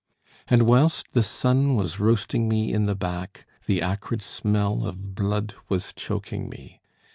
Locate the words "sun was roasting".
1.21-2.49